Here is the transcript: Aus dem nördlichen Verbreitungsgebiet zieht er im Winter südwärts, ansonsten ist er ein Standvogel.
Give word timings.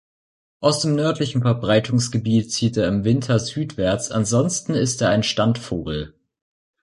Aus 0.61 0.79
dem 0.79 0.95
nördlichen 0.95 1.43
Verbreitungsgebiet 1.43 2.51
zieht 2.51 2.75
er 2.75 2.87
im 2.87 3.03
Winter 3.03 3.37
südwärts, 3.37 4.09
ansonsten 4.09 4.73
ist 4.73 4.99
er 5.03 5.09
ein 5.09 5.21
Standvogel. 5.21 6.15